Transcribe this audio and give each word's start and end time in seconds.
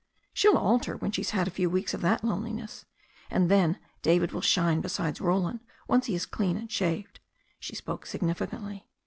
"She'll 0.33 0.57
alter 0.57 0.97
when 0.97 1.11
she's 1.11 1.29
had 1.29 1.47
a 1.47 1.51
few 1.51 1.69
weeks 1.69 1.93
of 1.93 2.01
that 2.01 2.23
lone 2.23 2.43
liness. 2.43 2.85
And 3.29 3.51
then 3.51 3.77
David 4.01 4.31
will 4.31 4.41
shine 4.41 4.81
beside 4.81 5.21
Roland, 5.21 5.59
once 5.87 6.07
he 6.07 6.15
is 6.15 6.25
clean 6.25 6.57
and 6.57 6.71
shaved." 6.71 7.19
She 7.59 7.75
spoke 7.75 8.07
significantly. 8.07 8.87